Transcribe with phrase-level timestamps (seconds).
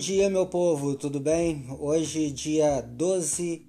[0.00, 1.66] dia, meu povo, tudo bem?
[1.78, 3.66] Hoje, dia 12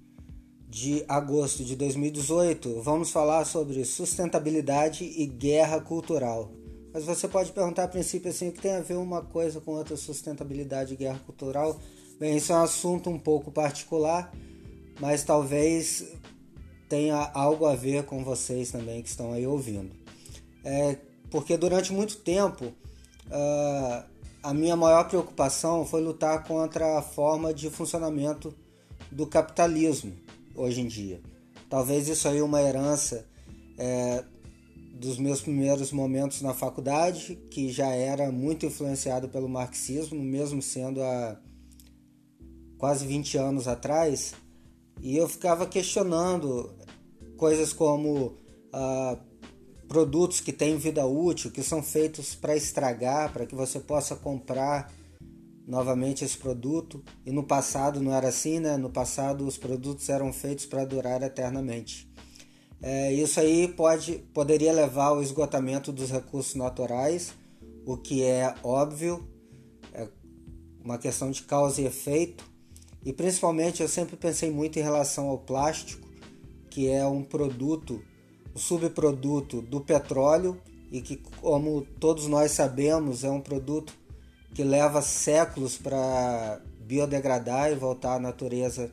[0.66, 6.50] de agosto de 2018, vamos falar sobre sustentabilidade e guerra cultural.
[6.90, 9.72] Mas você pode perguntar a princípio assim, o que tem a ver uma coisa com
[9.72, 11.78] outra, sustentabilidade e guerra cultural?
[12.18, 14.32] Bem, isso é um assunto um pouco particular,
[14.98, 16.14] mas talvez
[16.88, 19.94] tenha algo a ver com vocês também que estão aí ouvindo.
[20.64, 20.96] É
[21.30, 22.64] porque durante muito tempo
[23.26, 24.11] uh,
[24.42, 28.52] a minha maior preocupação foi lutar contra a forma de funcionamento
[29.10, 30.12] do capitalismo
[30.54, 31.20] hoje em dia.
[31.70, 33.26] Talvez isso aí é uma herança
[33.78, 34.24] é,
[34.94, 41.02] dos meus primeiros momentos na faculdade, que já era muito influenciado pelo marxismo, mesmo sendo
[41.02, 41.40] há
[42.78, 44.34] quase 20 anos atrás,
[45.00, 46.74] e eu ficava questionando
[47.36, 48.36] coisas como
[48.72, 49.18] ah,
[49.92, 54.90] produtos que têm vida útil, que são feitos para estragar, para que você possa comprar
[55.66, 57.04] novamente esse produto.
[57.26, 58.78] E no passado não era assim, né?
[58.78, 62.10] No passado os produtos eram feitos para durar eternamente.
[62.80, 67.34] É, isso aí pode, poderia levar ao esgotamento dos recursos naturais,
[67.84, 69.28] o que é óbvio,
[69.92, 70.08] é
[70.82, 72.50] uma questão de causa e efeito.
[73.04, 76.08] E principalmente eu sempre pensei muito em relação ao plástico,
[76.70, 78.02] que é um produto
[78.54, 83.92] subproduto do petróleo e que, como todos nós sabemos, é um produto
[84.54, 88.92] que leva séculos para biodegradar e voltar à natureza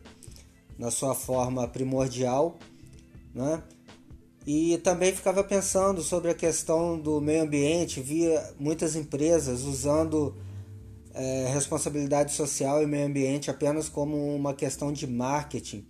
[0.77, 2.57] na sua forma primordial,
[3.33, 3.61] né?
[4.47, 10.33] E também ficava pensando sobre a questão do meio ambiente, via muitas empresas usando
[11.13, 15.85] é, responsabilidade social e meio ambiente apenas como uma questão de marketing.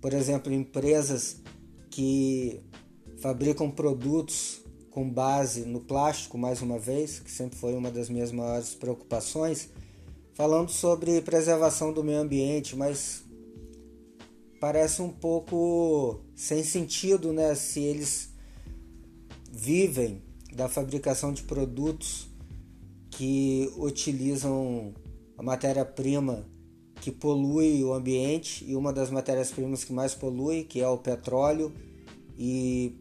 [0.00, 1.42] Por exemplo, empresas
[1.90, 2.60] que
[3.22, 8.32] fabricam produtos com base no plástico, mais uma vez, que sempre foi uma das minhas
[8.32, 9.70] maiores preocupações,
[10.34, 13.22] falando sobre preservação do meio ambiente, mas
[14.60, 17.54] parece um pouco sem sentido, né?
[17.54, 18.30] Se eles
[19.52, 20.20] vivem
[20.52, 22.28] da fabricação de produtos
[23.10, 24.92] que utilizam
[25.38, 26.44] a matéria-prima
[27.00, 31.72] que polui o ambiente e uma das matérias-primas que mais polui, que é o petróleo,
[32.38, 32.96] e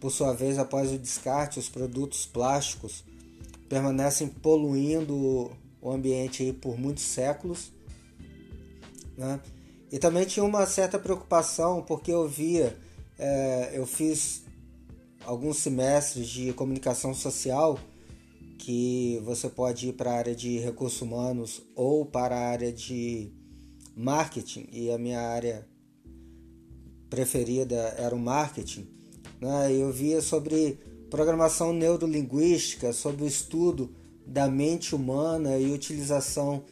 [0.00, 3.04] por sua vez, após o descarte, os produtos plásticos
[3.68, 7.72] permanecem poluindo o ambiente por muitos séculos.
[9.16, 9.40] Né?
[9.90, 12.76] E também tinha uma certa preocupação porque eu via,
[13.18, 14.44] é, eu fiz
[15.24, 17.78] alguns semestres de comunicação social
[18.58, 23.32] que você pode ir para a área de recursos humanos ou para a área de
[23.96, 25.66] marketing e a minha área
[27.08, 28.88] preferida era o marketing.
[29.40, 29.72] Né?
[29.72, 30.78] Eu via sobre
[31.10, 33.90] programação neurolinguística, sobre o estudo
[34.26, 36.64] da mente humana e utilização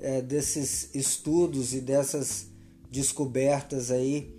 [0.00, 2.46] é, desses estudos e dessas
[2.90, 4.34] descobertas aí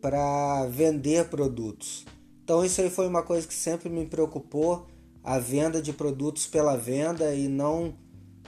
[0.00, 2.04] para vender produtos.
[2.44, 4.86] Então isso aí foi uma coisa que sempre me preocupou,
[5.22, 7.94] a venda de produtos pela venda e não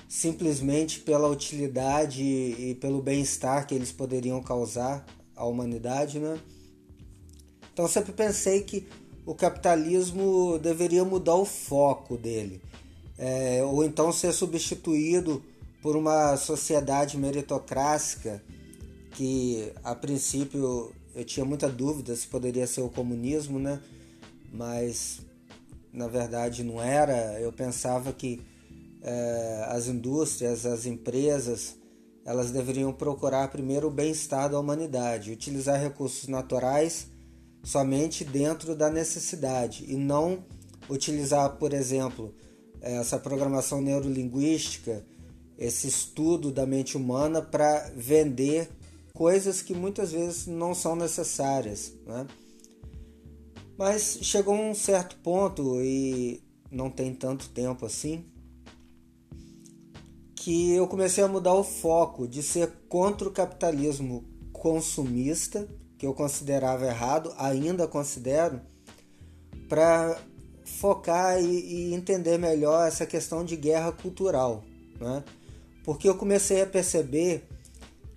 [0.08, 5.04] simplesmente pela utilidade e pelo bem-estar que eles poderiam causar
[5.36, 6.38] à humanidade, né?
[7.72, 8.86] Então sempre pensei que
[9.24, 12.60] o capitalismo deveria mudar o foco dele,
[13.18, 15.42] é, ou então ser substituído
[15.82, 18.42] por uma sociedade meritocrática
[19.12, 23.80] que a princípio eu tinha muita dúvida se poderia ser o comunismo, né?
[24.52, 25.20] Mas
[25.92, 27.40] na verdade não era.
[27.40, 28.40] Eu pensava que
[29.02, 31.76] é, as indústrias, as empresas,
[32.24, 37.08] elas deveriam procurar primeiro o bem-estar da humanidade, utilizar recursos naturais
[37.62, 40.44] somente dentro da necessidade e não
[40.88, 42.34] utilizar, por exemplo,
[42.80, 45.04] essa programação neurolinguística,
[45.58, 48.68] esse estudo da mente humana para vender
[49.12, 51.92] coisas que muitas vezes não são necessárias.
[52.06, 52.26] Né?
[53.76, 58.24] Mas chegou um certo ponto e não tem tanto tempo assim
[60.34, 65.68] que eu comecei a mudar o foco de ser contra o capitalismo consumista
[66.00, 68.58] que eu considerava errado, ainda considero,
[69.68, 70.18] para
[70.64, 74.64] focar e, e, entender melhor essa questão de guerra cultural,
[74.98, 75.22] né?
[75.84, 77.46] Porque eu comecei a perceber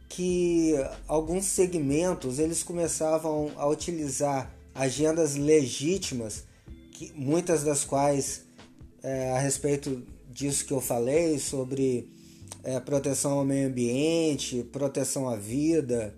[0.07, 0.75] que
[1.09, 6.45] alguns segmentos eles começavam a utilizar agendas legítimas,
[6.93, 8.45] que, muitas das quais
[9.03, 10.01] é, a respeito
[10.31, 12.09] disso que eu falei sobre
[12.63, 16.15] é, proteção ao meio ambiente, proteção à vida,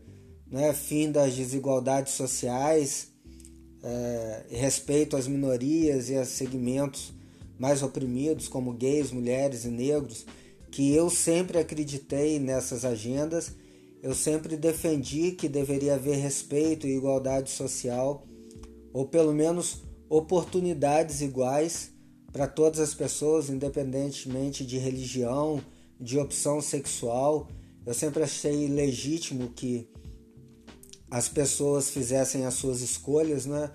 [0.50, 3.07] né, fim das desigualdades sociais,
[3.83, 7.13] é, respeito às minorias e a segmentos
[7.57, 10.25] mais oprimidos, como gays, mulheres e negros,
[10.71, 13.53] que eu sempre acreditei nessas agendas,
[14.03, 18.25] eu sempre defendi que deveria haver respeito e igualdade social,
[18.94, 21.91] ou pelo menos oportunidades iguais
[22.31, 25.62] para todas as pessoas, independentemente de religião,
[26.00, 27.48] de opção sexual.
[27.86, 29.88] Eu sempre achei legítimo que
[31.10, 33.72] as pessoas fizessem as suas escolhas, né?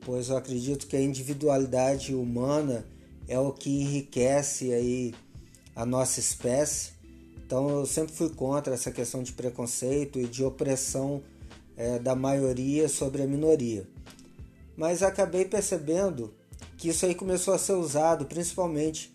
[0.00, 2.86] Pois eu acredito que a individualidade humana
[3.28, 5.14] é o que enriquece aí
[5.74, 6.92] a nossa espécie.
[7.44, 11.22] Então eu sempre fui contra essa questão de preconceito e de opressão
[11.76, 13.86] é, da maioria sobre a minoria.
[14.76, 16.34] Mas acabei percebendo
[16.76, 19.12] que isso aí começou a ser usado principalmente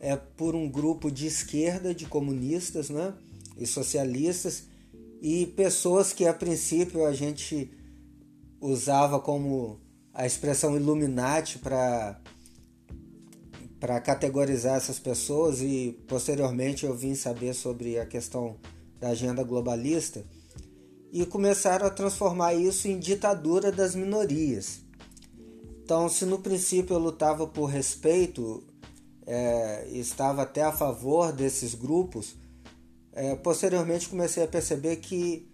[0.00, 3.14] é, por um grupo de esquerda, de comunistas né,
[3.56, 4.64] e socialistas,
[5.20, 7.70] e pessoas que a princípio a gente
[8.60, 9.80] usava como
[10.12, 12.20] a expressão Illuminati para
[13.78, 18.56] para categorizar essas pessoas e posteriormente eu vim saber sobre a questão
[18.98, 20.24] da agenda globalista
[21.12, 24.80] e começaram a transformar isso em ditadura das minorias.
[25.84, 28.62] Então, se no princípio eu lutava por respeito,
[29.26, 32.34] é, estava até a favor desses grupos,
[33.18, 35.50] é, posteriormente comecei a perceber que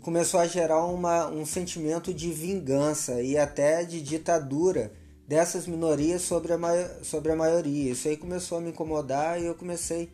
[0.00, 4.92] começou a gerar uma, um sentimento de vingança e até de ditadura
[5.26, 6.58] dessas minorias sobre a,
[7.02, 7.90] sobre a maioria.
[7.90, 10.08] Isso aí começou a me incomodar e eu comecei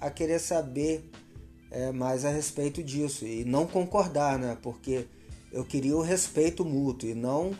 [0.00, 1.08] a querer saber
[1.70, 4.58] é, mais a respeito disso e não concordar, né?
[4.60, 5.06] Porque
[5.52, 7.56] eu queria o respeito mútuo e não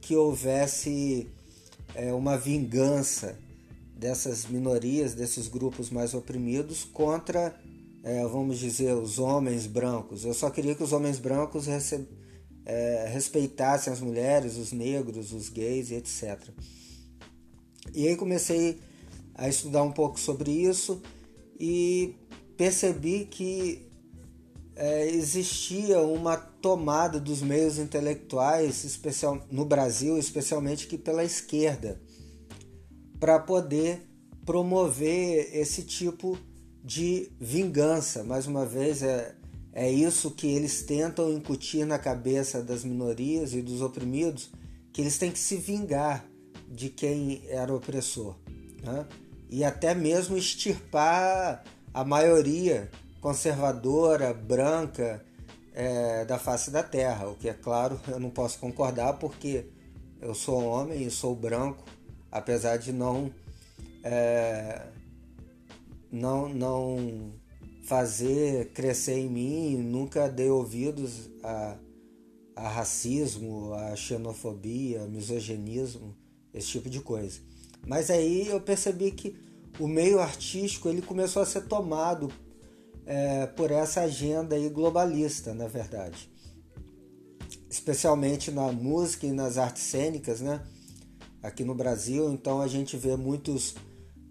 [0.00, 1.28] que houvesse
[1.94, 3.38] é, uma vingança
[3.98, 7.58] dessas minorias, desses grupos mais oprimidos contra,
[8.04, 10.24] é, vamos dizer, os homens brancos.
[10.24, 12.28] Eu só queria que os homens brancos recebessem
[12.68, 16.38] é, respeitassem as mulheres, os negros, os gays e etc.
[17.94, 18.78] E aí comecei
[19.34, 21.00] a estudar um pouco sobre isso
[21.58, 22.14] e
[22.58, 23.88] percebi que
[24.76, 31.98] é, existia uma tomada dos meios intelectuais, especial, no Brasil, especialmente que pela esquerda,
[33.18, 34.06] para poder
[34.44, 36.38] promover esse tipo
[36.82, 38.24] de vingança.
[38.24, 39.34] Mais uma vez, é,
[39.72, 44.50] é isso que eles tentam incutir na cabeça das minorias e dos oprimidos,
[44.92, 46.24] que eles têm que se vingar
[46.68, 48.36] de quem era opressor.
[48.82, 49.06] Né?
[49.50, 55.24] E até mesmo extirpar a maioria conservadora, branca
[55.74, 57.28] é, da face da terra.
[57.28, 59.66] O que é claro, eu não posso concordar porque
[60.20, 61.84] eu sou homem e sou branco,
[62.30, 63.32] apesar de não.
[64.02, 64.86] É,
[66.10, 67.32] não, não
[67.84, 71.76] fazer crescer em mim, nunca dei ouvidos a,
[72.54, 76.14] a racismo, a xenofobia, misoginismo,
[76.52, 77.40] esse tipo de coisa.
[77.86, 79.36] Mas aí eu percebi que
[79.78, 82.30] o meio artístico ele começou a ser tomado
[83.06, 86.30] é, por essa agenda aí globalista, na verdade.
[87.70, 90.62] Especialmente na música e nas artes cênicas, né?
[91.42, 93.76] Aqui no Brasil, então a gente vê muitos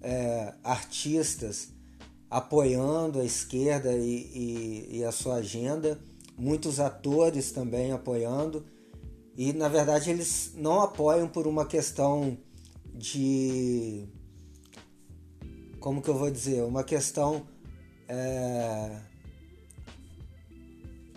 [0.01, 1.69] é, artistas
[2.29, 5.99] apoiando a esquerda e, e, e, a sua agenda,
[6.37, 8.65] muitos atores também apoiando,
[9.35, 12.37] e na verdade eles não apoiam por uma questão
[12.93, 14.07] de.
[15.79, 16.63] Como que eu vou dizer?
[16.63, 17.47] Uma questão
[18.09, 18.99] é,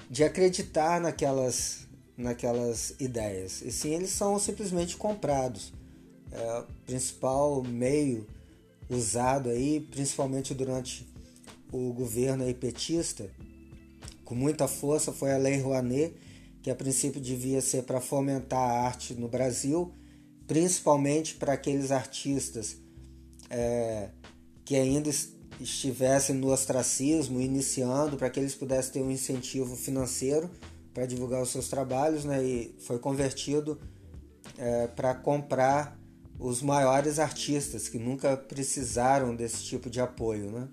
[0.09, 5.80] de acreditar naquelas, naquelas ideias, e sim eles são simplesmente comprados.
[6.33, 8.27] É, principal meio
[8.89, 11.07] usado aí, principalmente durante
[11.73, 13.31] o governo aí petista,
[14.25, 16.15] com muita força, foi a Lei Rouanet,
[16.63, 19.93] que a princípio devia ser para fomentar a arte no Brasil,
[20.47, 22.77] principalmente para aqueles artistas
[23.49, 24.11] é,
[24.65, 25.11] que ainda
[25.61, 30.51] estivessem no ostracismo, iniciando, para que eles pudessem ter um incentivo financeiro
[30.95, 32.43] para divulgar os seus trabalhos, né?
[32.43, 33.81] e foi convertido
[34.59, 36.00] é, para comprar
[36.41, 40.51] os maiores artistas que nunca precisaram desse tipo de apoio.
[40.51, 40.69] Né?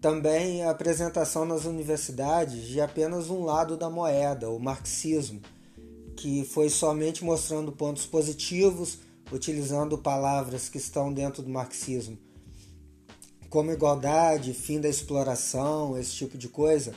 [0.00, 5.42] Também a apresentação nas universidades de apenas um lado da moeda, o marxismo,
[6.16, 8.98] que foi somente mostrando pontos positivos,
[9.30, 12.18] utilizando palavras que estão dentro do marxismo,
[13.50, 16.94] como igualdade, fim da exploração, esse tipo de coisa,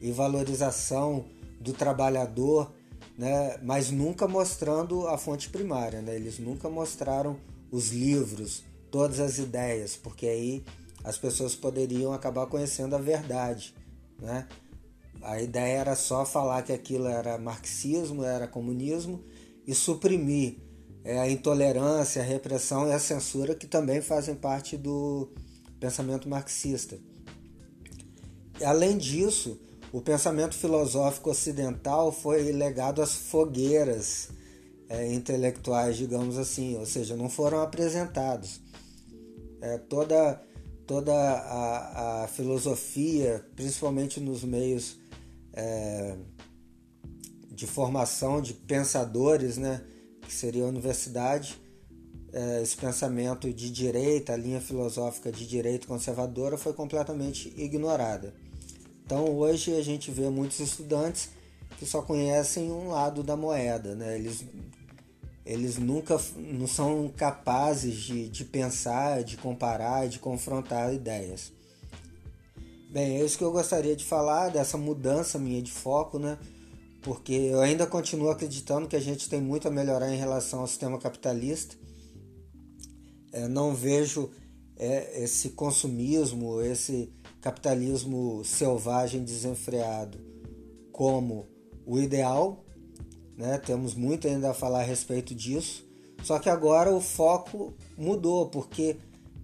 [0.00, 1.24] e valorização
[1.60, 2.72] do trabalhador
[3.16, 3.58] né?
[3.62, 6.00] mas nunca mostrando a fonte primária.
[6.00, 6.16] Né?
[6.16, 7.38] Eles nunca mostraram
[7.70, 10.64] os livros, todas as ideias, porque aí
[11.04, 13.74] as pessoas poderiam acabar conhecendo a verdade.
[14.20, 14.46] Né?
[15.22, 19.22] A ideia era só falar que aquilo era marxismo, era comunismo
[19.66, 20.56] e suprimir
[21.02, 25.28] é a intolerância, a repressão e a censura que também fazem parte do
[25.78, 26.98] pensamento marxista.
[28.62, 29.58] Além disso,
[29.92, 34.28] o pensamento filosófico ocidental foi legado às fogueiras
[34.88, 38.60] é, intelectuais, digamos assim, ou seja, não foram apresentados.
[39.60, 40.40] É, toda
[40.86, 44.98] toda a, a, filosofia, principalmente nos meios
[45.52, 46.16] é,
[47.48, 49.84] de formação de pensadores, né,
[50.20, 51.60] que seria a universidade,
[52.32, 58.34] é, esse pensamento de direita, a linha filosófica de direita conservadora foi completamente ignorada.
[59.10, 61.30] Então hoje a gente vê muitos estudantes
[61.80, 64.16] que só conhecem um lado da moeda, né?
[64.16, 64.44] eles,
[65.44, 71.52] eles nunca não são capazes de, de pensar, de comparar, de confrontar ideias.
[72.92, 76.38] Bem, é isso que eu gostaria de falar, dessa mudança minha de foco, né?
[77.02, 80.68] porque eu ainda continuo acreditando que a gente tem muito a melhorar em relação ao
[80.68, 81.74] sistema capitalista.
[83.32, 84.30] É, não vejo
[84.76, 90.18] é, esse consumismo, esse capitalismo selvagem desenfreado
[90.92, 91.46] como
[91.86, 92.64] o ideal.
[93.36, 93.58] Né?
[93.58, 95.88] Temos muito ainda a falar a respeito disso.
[96.22, 98.96] Só que agora o foco mudou, porque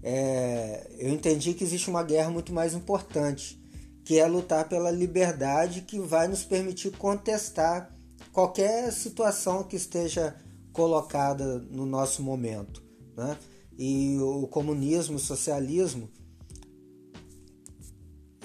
[0.03, 3.59] é, eu entendi que existe uma guerra muito mais importante
[4.05, 7.93] que é lutar pela liberdade que vai nos permitir contestar
[8.33, 10.37] qualquer situação que esteja
[10.73, 12.85] colocada no nosso momento.
[13.17, 13.37] Né?
[13.77, 16.09] E o comunismo, o socialismo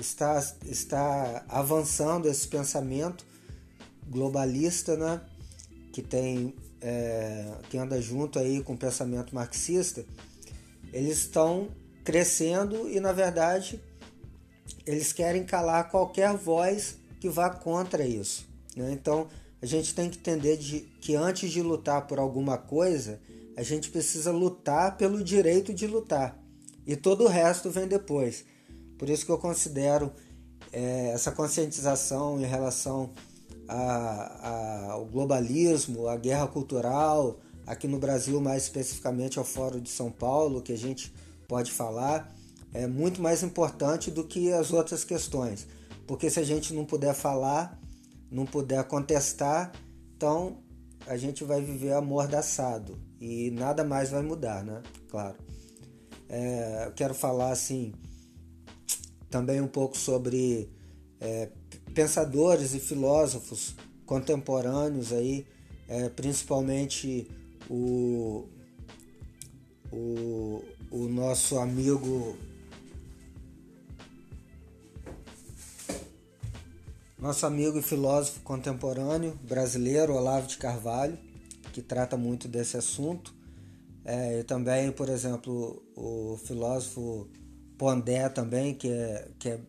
[0.01, 3.25] está, está avançando esse pensamento
[4.09, 5.21] globalista, né?
[5.93, 10.03] que tem é, que anda junto aí com o pensamento marxista,
[10.91, 11.69] eles estão
[12.03, 13.79] crescendo e na verdade
[14.85, 18.47] eles querem calar qualquer voz que vá contra isso.
[18.75, 18.91] Né?
[18.91, 19.27] Então
[19.61, 23.19] a gente tem que entender de, que antes de lutar por alguma coisa,
[23.55, 26.37] a gente precisa lutar pelo direito de lutar.
[26.87, 28.43] E todo o resto vem depois.
[29.01, 30.11] Por isso que eu considero
[30.71, 33.09] é, essa conscientização em relação
[33.67, 39.89] a, a, ao globalismo, à guerra cultural, aqui no Brasil, mais especificamente ao Fórum de
[39.89, 41.11] São Paulo, que a gente
[41.47, 42.31] pode falar
[42.75, 45.67] é muito mais importante do que as outras questões.
[46.05, 47.81] Porque se a gente não puder falar,
[48.29, 49.71] não puder contestar,
[50.15, 50.59] então
[51.07, 54.83] a gente vai viver amordaçado e nada mais vai mudar, né?
[55.09, 55.37] Claro.
[56.29, 57.95] É, eu quero falar assim
[59.31, 60.69] também um pouco sobre
[61.19, 61.49] é,
[61.95, 63.73] pensadores e filósofos
[64.05, 65.47] contemporâneos aí,
[65.87, 67.27] é, principalmente
[67.69, 68.45] o,
[69.91, 70.61] o,
[70.91, 72.37] o nosso amigo
[77.17, 81.17] nosso amigo e filósofo contemporâneo brasileiro Olavo de Carvalho,
[81.71, 83.33] que trata muito desse assunto.
[84.03, 87.29] É, e também, por exemplo, o filósofo
[87.81, 89.59] Pondé também, que é, que é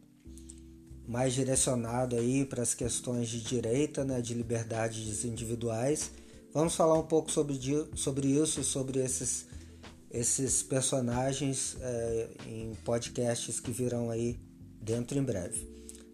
[1.09, 6.11] mais direcionado aí para as questões de direita, né, de liberdades individuais.
[6.53, 7.59] Vamos falar um pouco sobre,
[7.95, 9.47] sobre isso, sobre esses,
[10.11, 14.39] esses personagens é, em podcasts que virão aí
[14.79, 15.67] dentro em breve.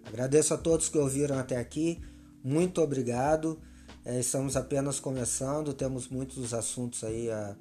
[0.05, 2.01] Agradeço a todos que ouviram até aqui.
[2.45, 3.59] Muito obrigado.
[4.05, 7.57] É, estamos apenas começando, temos muitos assuntos aí a,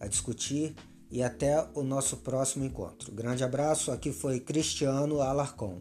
[0.00, 0.74] a discutir
[1.10, 3.12] e até o nosso próximo encontro.
[3.12, 5.80] Grande abraço, aqui foi Cristiano Alarcon.